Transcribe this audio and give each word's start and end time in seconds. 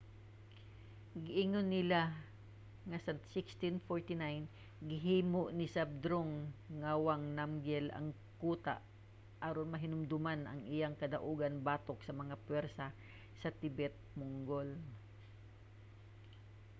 giingon 1.25 1.67
nila 1.75 2.01
nga 2.89 2.97
sa 3.05 3.11
1649 3.17 4.85
gihimo 4.89 5.41
ni 5.57 5.65
zhabdrung 5.73 6.33
ngawang 6.79 7.25
namgyel 7.37 7.85
ang 7.93 8.07
kuta 8.41 8.75
aron 9.47 9.69
mahinumduman 9.73 10.41
ang 10.45 10.61
iyang 10.75 10.95
kadaugan 11.01 11.55
batok 11.67 11.99
sa 12.03 12.17
mga 12.21 12.35
pwersa 12.47 12.85
sa 13.41 13.49
tibet-mongol 13.61 14.69